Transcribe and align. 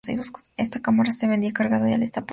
Esta 0.57 0.81
cámara 0.81 1.11
se 1.11 1.27
vendía 1.27 1.51
ya 1.51 1.53
cargada 1.53 1.87
y 1.87 1.95
lista 1.95 1.95
para 1.95 1.99
realizar 1.99 1.99
las 1.99 2.21
fotos. 2.21 2.29